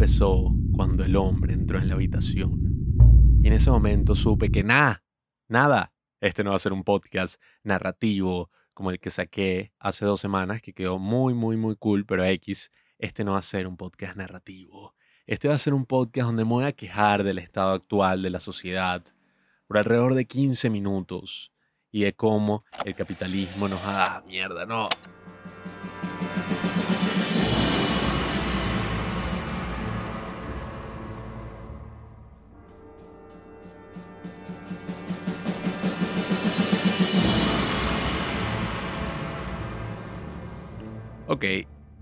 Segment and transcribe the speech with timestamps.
[0.00, 2.58] empezó cuando el hombre entró en la habitación.
[3.42, 5.04] Y en ese momento supe que nada,
[5.46, 5.92] nada,
[6.22, 10.62] este no va a ser un podcast narrativo como el que saqué hace dos semanas,
[10.62, 14.16] que quedó muy, muy, muy cool, pero X, este no va a ser un podcast
[14.16, 14.94] narrativo.
[15.26, 18.30] Este va a ser un podcast donde me voy a quejar del estado actual de
[18.30, 19.04] la sociedad
[19.66, 21.52] por alrededor de 15 minutos
[21.92, 24.16] y de cómo el capitalismo nos ha...
[24.16, 24.88] ¡Ah, mierda, no!
[41.32, 41.44] Ok,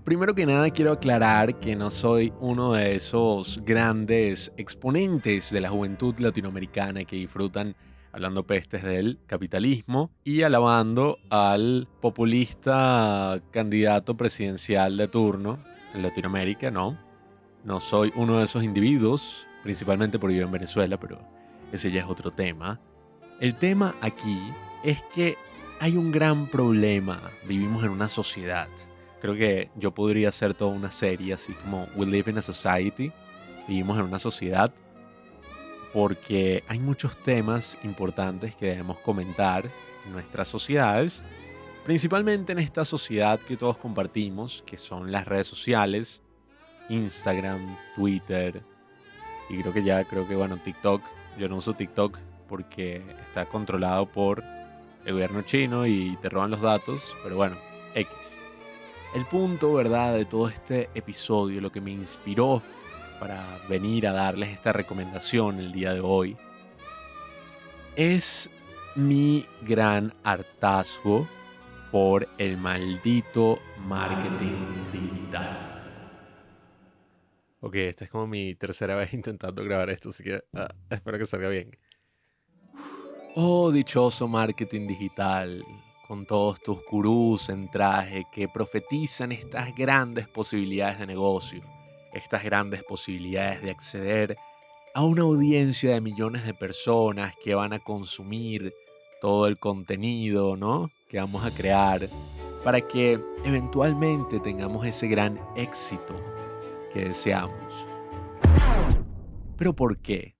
[0.05, 5.69] primero que nada quiero aclarar que no soy uno de esos grandes exponentes de la
[5.69, 7.75] juventud latinoamericana que disfrutan
[8.11, 15.59] hablando pestes del capitalismo y alabando al populista candidato presidencial de turno
[15.93, 16.97] en Latinoamérica, no.
[17.63, 21.19] No soy uno de esos individuos, principalmente por vivir en Venezuela, pero
[21.71, 22.81] ese ya es otro tema.
[23.39, 24.39] El tema aquí
[24.83, 25.37] es que
[25.79, 27.21] hay un gran problema.
[27.47, 28.67] Vivimos en una sociedad
[29.21, 33.11] Creo que yo podría hacer toda una serie así como We Live in a Society,
[33.67, 34.73] vivimos en una sociedad,
[35.93, 39.65] porque hay muchos temas importantes que debemos comentar
[40.05, 41.23] en nuestras sociedades,
[41.83, 46.21] principalmente en esta sociedad que todos compartimos, que son las redes sociales,
[46.89, 48.63] Instagram, Twitter,
[49.49, 51.01] y creo que ya, creo que bueno, TikTok,
[51.37, 52.17] yo no uso TikTok
[52.47, 54.43] porque está controlado por
[55.05, 57.57] el gobierno chino y te roban los datos, pero bueno,
[57.95, 58.39] X.
[59.13, 62.61] El punto, ¿verdad?, de todo este episodio, lo que me inspiró
[63.19, 66.37] para venir a darles esta recomendación el día de hoy,
[67.95, 68.51] es
[68.95, 71.27] mi gran hartazgo
[71.91, 75.65] por el maldito marketing digital.
[77.61, 81.25] Ok, esta es como mi tercera vez intentando grabar esto, así que ah, espero que
[81.25, 81.77] salga bien.
[83.35, 85.63] Oh, dichoso marketing digital
[86.09, 91.61] con todos tus gurús en traje que profetizan estas grandes posibilidades de negocio,
[92.13, 94.35] estas grandes posibilidades de acceder
[94.95, 98.73] a una audiencia de millones de personas que van a consumir
[99.21, 100.89] todo el contenido, ¿no?
[101.07, 102.09] Que vamos a crear
[102.63, 106.19] para que eventualmente tengamos ese gran éxito
[106.91, 107.87] que deseamos.
[109.57, 110.35] Pero ¿por qué?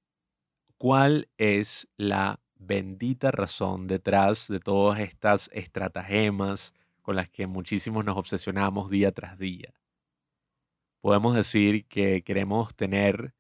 [0.80, 8.18] ¿Cuál es la bendita razón detrás de todas estas estratagemas con las que muchísimos nos
[8.18, 9.74] obsesionamos día tras día.
[11.02, 13.34] Podemos decir que queremos tener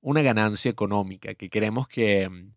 [0.00, 2.54] una ganancia económica, que queremos que mm,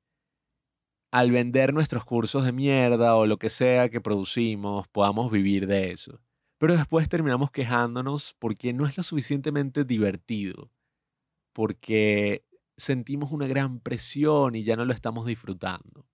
[1.11, 5.91] al vender nuestros cursos de mierda o lo que sea que producimos, podamos vivir de
[5.91, 6.21] eso.
[6.59, 10.71] Pero después terminamos quejándonos porque no es lo suficientemente divertido,
[11.53, 12.43] porque
[12.77, 16.07] sentimos una gran presión y ya no lo estamos disfrutando.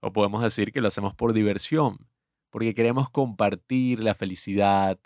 [0.00, 2.08] O podemos decir que lo hacemos por diversión,
[2.50, 4.98] porque queremos compartir la felicidad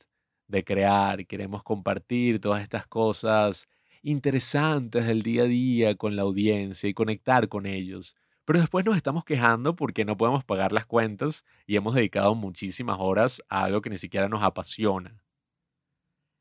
[0.47, 3.69] de crear, queremos compartir todas estas cosas
[4.03, 8.17] interesantes del día a día con la audiencia y conectar con ellos.
[8.45, 12.97] Pero después nos estamos quejando porque no podemos pagar las cuentas y hemos dedicado muchísimas
[12.99, 15.25] horas a algo que ni siquiera nos apasiona.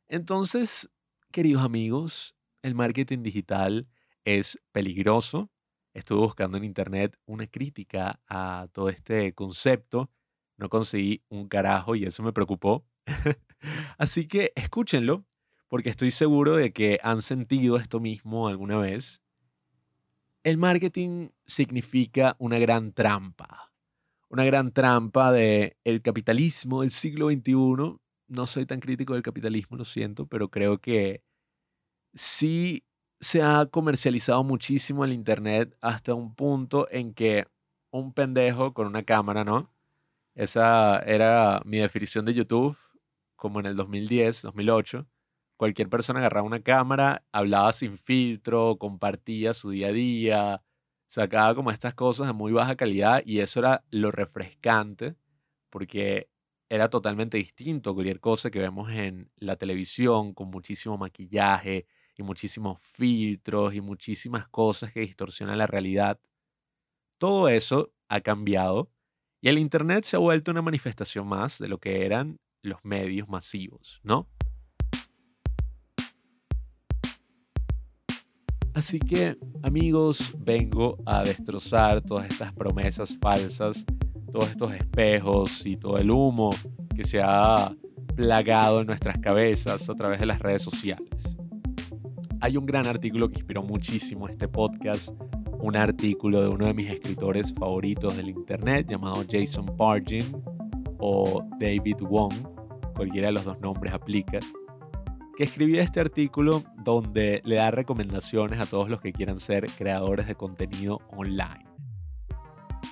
[0.08, 0.90] Entonces,
[1.32, 3.88] queridos amigos, el marketing digital
[4.26, 5.50] es peligroso.
[5.94, 10.10] Estuve buscando en internet una crítica a todo este concepto.
[10.58, 12.86] No conseguí un carajo y eso me preocupó.
[13.98, 15.26] Así que escúchenlo,
[15.68, 19.22] porque estoy seguro de que han sentido esto mismo alguna vez.
[20.44, 23.72] El marketing significa una gran trampa.
[24.30, 28.00] Una gran trampa de el capitalismo del siglo XXI.
[28.28, 31.24] No soy tan crítico del capitalismo, lo siento, pero creo que
[32.14, 32.84] sí
[33.20, 37.48] se ha comercializado muchísimo el Internet hasta un punto en que
[37.92, 39.72] un pendejo con una cámara, ¿no?
[40.36, 42.78] Esa era mi definición de YouTube,
[43.36, 45.08] como en el 2010, 2008.
[45.58, 50.64] Cualquier persona agarraba una cámara, hablaba sin filtro, compartía su día a día,
[51.08, 55.16] sacaba como estas cosas de muy baja calidad y eso era lo refrescante
[55.70, 56.30] porque
[56.70, 61.88] era totalmente distinto a cualquier cosa que vemos en la televisión con muchísimo maquillaje,
[62.20, 66.20] y muchísimos filtros y muchísimas cosas que distorsionan la realidad.
[67.18, 68.92] Todo eso ha cambiado
[69.42, 73.30] y el Internet se ha vuelto una manifestación más de lo que eran los medios
[73.30, 74.28] masivos, ¿no?
[78.74, 83.86] Así que, amigos, vengo a destrozar todas estas promesas falsas,
[84.32, 86.52] todos estos espejos y todo el humo
[86.96, 87.76] que se ha
[88.16, 91.39] plagado en nuestras cabezas a través de las redes sociales.
[92.42, 95.10] Hay un gran artículo que inspiró muchísimo este podcast,
[95.60, 100.42] un artículo de uno de mis escritores favoritos del internet llamado Jason Pargin
[101.00, 102.34] o David Wong,
[102.96, 104.40] cualquiera de los dos nombres aplica,
[105.36, 110.28] que escribió este artículo donde le da recomendaciones a todos los que quieran ser creadores
[110.28, 111.66] de contenido online.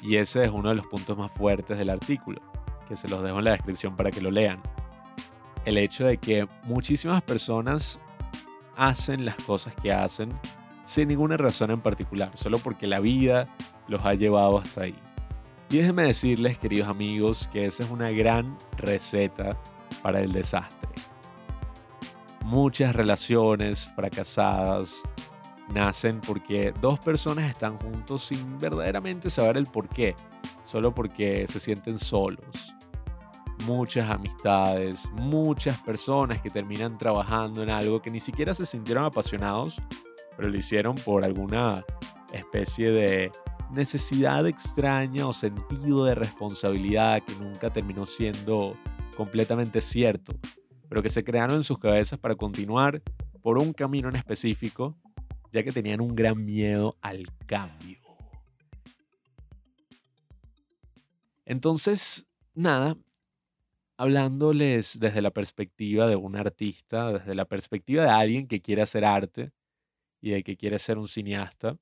[0.01, 2.41] Y ese es uno de los puntos más fuertes del artículo,
[2.87, 4.61] que se los dejo en la descripción para que lo lean.
[5.65, 7.99] El hecho de que muchísimas personas
[8.77, 10.31] hacen las cosas que hacen
[10.85, 13.53] sin ninguna razón en particular, solo porque la vida
[13.87, 14.95] los ha llevado hasta ahí.
[15.69, 19.57] Y déjenme decirles, queridos amigos, que esa es una gran receta
[20.01, 20.87] para el desastre
[22.47, 25.03] muchas relaciones fracasadas
[25.67, 30.15] nacen porque dos personas están juntos sin verdaderamente saber el por qué,
[30.63, 32.76] solo porque se sienten solos.
[33.67, 39.79] Muchas amistades, muchas personas que terminan trabajando en algo que ni siquiera se sintieron apasionados,
[40.35, 41.85] pero lo hicieron por alguna
[42.33, 43.31] especie de
[43.71, 48.75] necesidad extraña o sentido de responsabilidad que nunca terminó siendo
[49.15, 50.33] completamente cierto
[50.89, 53.01] pero que se crearon en sus cabezas para continuar
[53.41, 54.97] por un camino en específico,
[55.51, 57.99] ya que tenían un gran miedo al cambio.
[61.45, 62.97] Entonces, nada,
[63.97, 69.05] hablándoles desde la perspectiva de un artista, desde la perspectiva de alguien que quiere hacer
[69.05, 69.51] arte
[70.21, 71.79] y de que quiere ser un cineasta,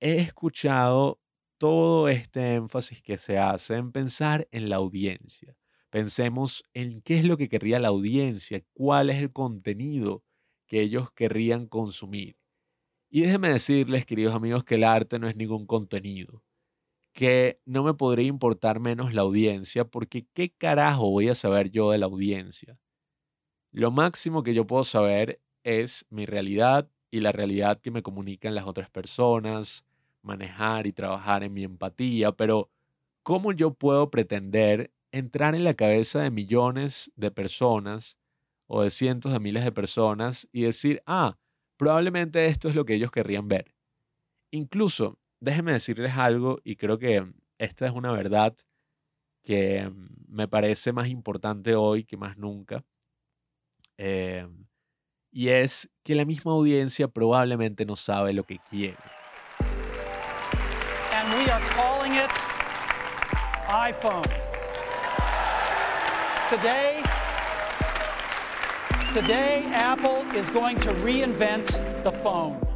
[0.00, 1.20] he escuchado
[1.58, 5.56] todo este énfasis que se hace en pensar en la audiencia,
[5.90, 10.22] Pensemos en qué es lo que querría la audiencia, cuál es el contenido
[10.66, 12.36] que ellos querrían consumir.
[13.10, 16.42] Y déjenme decirles, queridos amigos, que el arte no es ningún contenido,
[17.18, 21.90] que no me podría importar menos la audiencia, porque ¿qué carajo voy a saber yo
[21.90, 22.78] de la audiencia?
[23.72, 28.54] Lo máximo que yo puedo saber es mi realidad y la realidad que me comunican
[28.54, 29.84] las otras personas,
[30.22, 32.70] manejar y trabajar en mi empatía, pero
[33.24, 38.16] ¿cómo yo puedo pretender entrar en la cabeza de millones de personas
[38.68, 41.36] o de cientos de miles de personas y decir, ah,
[41.76, 43.74] probablemente esto es lo que ellos querrían ver.
[44.52, 47.26] Incluso, déjenme decirles algo y creo que
[47.58, 48.54] esta es una verdad
[49.42, 49.90] que
[50.28, 52.84] me parece más importante hoy que más nunca.
[53.96, 54.66] Em,
[55.30, 58.96] y es que la misma audiencia probablemente no sabe lo que quiere.
[61.12, 62.30] And we are calling it
[63.68, 64.22] iPhone.
[66.48, 67.02] Today,
[69.12, 71.66] today Apple is going to reinvent
[72.02, 72.67] the phone.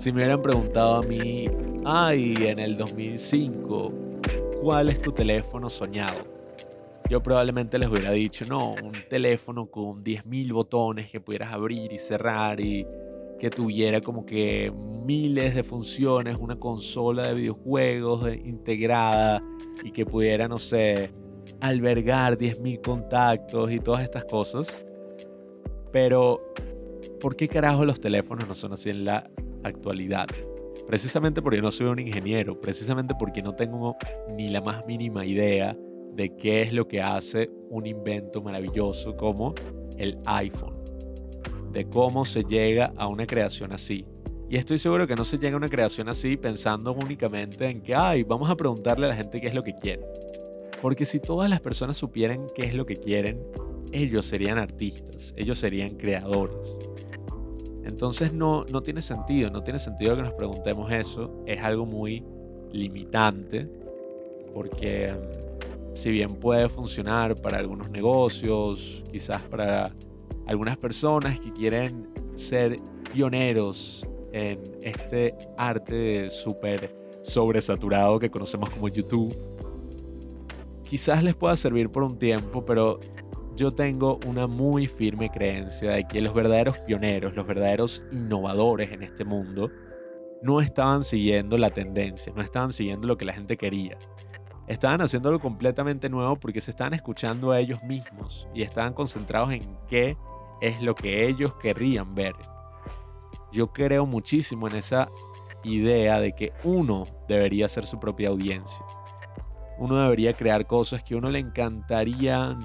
[0.00, 1.46] Si me hubieran preguntado a mí,
[1.84, 3.92] ay, en el 2005,
[4.62, 6.24] ¿cuál es tu teléfono soñado?
[7.10, 11.98] Yo probablemente les hubiera dicho, no, un teléfono con 10.000 botones que pudieras abrir y
[11.98, 12.86] cerrar y
[13.38, 14.72] que tuviera como que
[15.04, 19.42] miles de funciones, una consola de videojuegos integrada
[19.84, 21.12] y que pudiera, no sé,
[21.60, 24.82] albergar 10.000 contactos y todas estas cosas.
[25.92, 26.40] Pero,
[27.20, 29.30] ¿por qué carajo los teléfonos no son así en la
[29.62, 30.26] actualidad?
[30.86, 33.96] Precisamente porque no soy un ingeniero, precisamente porque no tengo
[34.36, 35.76] ni la más mínima idea
[36.14, 39.54] de qué es lo que hace un invento maravilloso como
[39.98, 40.74] el iPhone,
[41.72, 44.04] de cómo se llega a una creación así.
[44.48, 47.94] Y estoy seguro que no se llega a una creación así pensando únicamente en que,
[47.94, 50.02] ay, vamos a preguntarle a la gente qué es lo que quiere.
[50.82, 53.40] Porque si todas las personas supieran qué es lo que quieren,
[53.92, 56.76] ellos serían artistas, ellos serían creadores.
[57.84, 61.42] Entonces no, no tiene sentido, no tiene sentido que nos preguntemos eso.
[61.46, 62.24] Es algo muy
[62.72, 63.68] limitante
[64.54, 69.90] porque mm, si bien puede funcionar para algunos negocios, quizás para
[70.46, 72.76] algunas personas que quieren ser
[73.12, 79.36] pioneros en este arte súper sobresaturado que conocemos como YouTube,
[80.84, 83.00] quizás les pueda servir por un tiempo, pero
[83.56, 89.02] yo tengo una muy firme creencia de que los verdaderos pioneros, los verdaderos innovadores en
[89.02, 89.70] este mundo,
[90.42, 93.98] no estaban siguiendo la tendencia, no estaban siguiendo lo que la gente quería.
[94.66, 99.62] Estaban haciendo completamente nuevo porque se estaban escuchando a ellos mismos y estaban concentrados en
[99.88, 100.16] qué
[100.60, 102.34] es lo que ellos querrían ver.
[103.52, 105.10] Yo creo muchísimo en esa
[105.64, 108.84] idea de que uno debería ser su propia audiencia
[109.80, 112.56] uno debería crear cosas que a uno le encantaría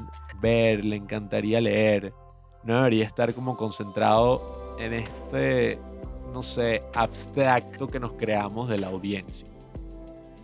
[0.45, 2.13] ver, le encantaría leer.
[2.63, 5.79] No debería estar como concentrado en este,
[6.33, 9.47] no sé, abstracto que nos creamos de la audiencia.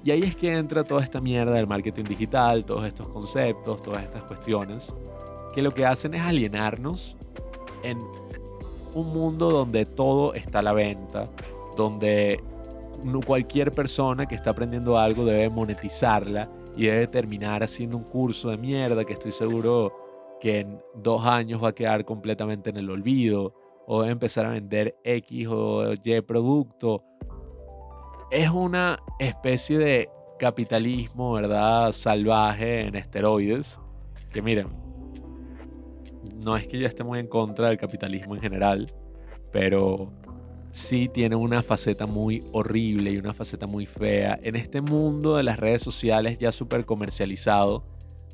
[0.04, 4.04] Y ahí es que entra toda esta mierda del marketing digital, todos estos conceptos, todas
[4.04, 4.96] estas cuestiones,
[5.54, 7.18] que lo que hacen es alienarnos
[7.84, 8.00] en
[8.96, 11.26] un mundo donde todo está a la venta,
[11.78, 12.44] donde
[13.26, 18.58] cualquier persona que está aprendiendo algo debe monetizarla y debe terminar haciendo un curso de
[18.58, 23.54] mierda que estoy seguro que en dos años va a quedar completamente en el olvido
[23.86, 27.04] o debe empezar a vender X o Y producto.
[28.32, 30.10] Es una especie de
[30.40, 31.92] capitalismo, ¿verdad?
[31.92, 33.80] Salvaje en esteroides.
[34.32, 34.70] Que miren,
[36.38, 38.92] no es que yo esté muy en contra del capitalismo en general,
[39.52, 40.12] pero
[40.72, 44.40] sí tiene una faceta muy horrible y una faceta muy fea.
[44.42, 47.84] En este mundo de las redes sociales ya súper comercializado,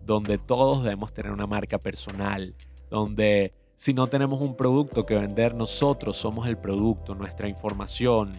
[0.05, 2.55] donde todos debemos tener una marca personal,
[2.89, 8.33] donde si no tenemos un producto que vender, nosotros somos el producto, nuestra información,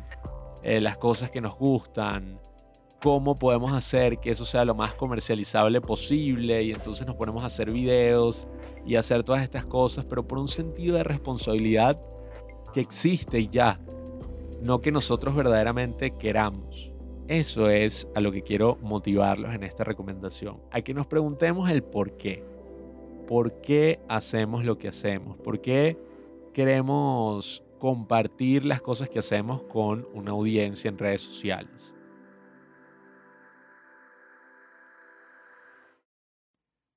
[0.62, 2.40] eh, las cosas que nos gustan,
[3.00, 7.46] cómo podemos hacer que eso sea lo más comercializable posible y entonces nos ponemos a
[7.46, 8.48] hacer videos
[8.84, 12.00] y hacer todas estas cosas, pero por un sentido de responsabilidad
[12.72, 13.80] que existe ya,
[14.62, 16.92] no que nosotros verdaderamente queramos.
[17.28, 21.82] Eso es a lo que quiero motivarlos en esta recomendación, a que nos preguntemos el
[21.82, 22.42] por qué.
[23.26, 25.36] ¿Por qué hacemos lo que hacemos?
[25.36, 25.98] ¿Por qué
[26.54, 31.94] queremos compartir las cosas que hacemos con una audiencia en redes sociales?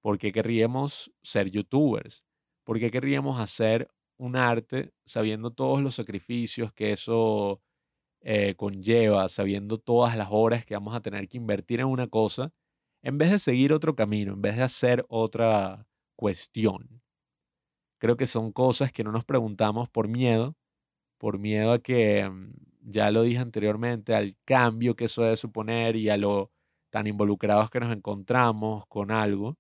[0.01, 2.25] ¿Por qué querríamos ser youtubers?
[2.63, 7.61] ¿Por qué querríamos hacer un arte sabiendo todos los sacrificios que eso
[8.21, 12.53] eh, conlleva, sabiendo todas las horas que vamos a tener que invertir en una cosa,
[13.01, 17.01] en vez de seguir otro camino, en vez de hacer otra cuestión?
[17.99, 20.55] Creo que son cosas que no nos preguntamos por miedo,
[21.17, 22.53] por miedo a que, mm,
[22.91, 26.51] ya lo dije anteriormente, al cambio que eso debe suponer y a lo
[26.91, 29.57] tan involucrados que nos encontramos con algo.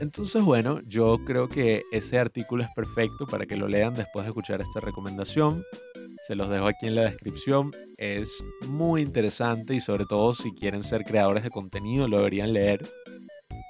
[0.00, 4.30] Entonces, bueno, yo creo que ese artículo es perfecto para que lo lean después de
[4.30, 5.62] escuchar esta recomendación.
[6.26, 7.70] Se los dejo aquí en la descripción.
[7.98, 12.80] Es muy interesante y sobre todo si quieren ser creadores de contenido lo deberían leer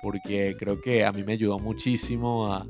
[0.03, 2.67] porque creo que a mí me ayudó muchísimo a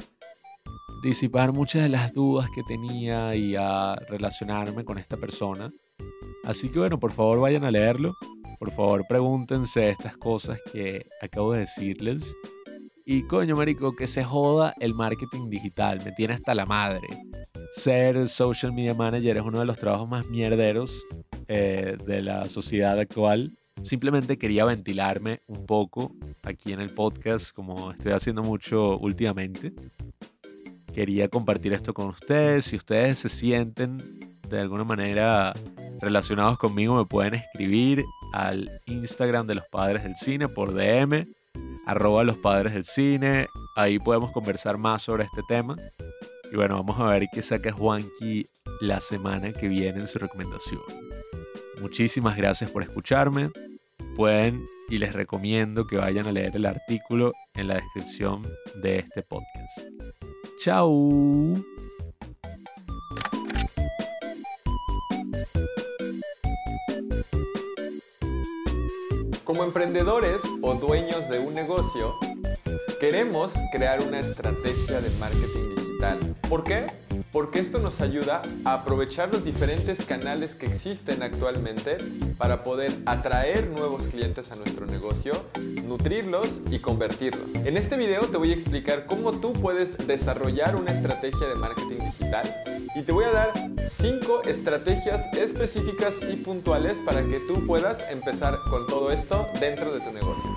[1.02, 5.70] disipar muchas de las dudas que tenía y a relacionarme con esta persona.
[6.44, 8.14] Así que bueno, por favor vayan a leerlo.
[8.58, 12.34] Por favor pregúntense estas cosas que acabo de decirles
[13.12, 16.00] y coño, marico, que se joda el marketing digital.
[16.04, 17.08] Me tiene hasta la madre.
[17.72, 21.04] Ser social media manager es uno de los trabajos más mierderos
[21.48, 23.58] eh, de la sociedad actual.
[23.82, 26.14] Simplemente quería ventilarme un poco
[26.44, 29.72] aquí en el podcast, como estoy haciendo mucho últimamente.
[30.94, 32.66] Quería compartir esto con ustedes.
[32.66, 33.98] Si ustedes se sienten
[34.48, 35.52] de alguna manera
[36.00, 41.26] relacionados conmigo, me pueden escribir al Instagram de los padres del cine por DM
[41.90, 43.48] arroba los padres del cine.
[43.74, 45.76] Ahí podemos conversar más sobre este tema.
[46.52, 48.46] Y bueno, vamos a ver qué saca Juanqui
[48.80, 50.80] la semana que viene en su recomendación.
[51.80, 53.50] Muchísimas gracias por escucharme.
[54.14, 58.46] Pueden y les recomiendo que vayan a leer el artículo en la descripción
[58.82, 59.88] de este podcast.
[60.62, 61.56] ¡Chao!
[69.60, 72.14] Como emprendedores o dueños de un negocio,
[72.98, 76.18] queremos crear una estrategia de marketing digital.
[76.48, 76.86] ¿Por qué?
[77.32, 81.96] Porque esto nos ayuda a aprovechar los diferentes canales que existen actualmente
[82.38, 85.32] para poder atraer nuevos clientes a nuestro negocio,
[85.84, 87.54] nutrirlos y convertirlos.
[87.54, 91.98] En este video te voy a explicar cómo tú puedes desarrollar una estrategia de marketing
[91.98, 92.52] digital
[92.96, 93.52] y te voy a dar
[93.88, 100.00] 5 estrategias específicas y puntuales para que tú puedas empezar con todo esto dentro de
[100.00, 100.50] tu negocio.